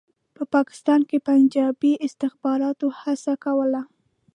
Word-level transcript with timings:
په 0.35 0.43
پاکستان 0.55 1.01
کې 1.09 1.17
پنجابي 1.27 1.93
استخباراتو 2.07 2.87
هڅه 2.99 3.33
کوله. 3.45 3.81